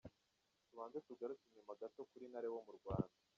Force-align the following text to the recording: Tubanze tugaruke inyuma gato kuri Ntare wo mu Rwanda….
Tubanze 0.69 0.97
tugaruke 1.07 1.43
inyuma 1.47 1.79
gato 1.81 2.01
kuri 2.09 2.25
Ntare 2.31 2.47
wo 2.53 2.59
mu 2.65 2.73
Rwanda…. 2.77 3.13